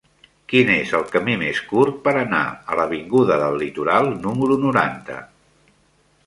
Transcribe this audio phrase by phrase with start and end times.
[0.51, 2.39] Quin és el camí més curt per anar
[2.75, 5.21] a l'avinguda del Litoral número noranta?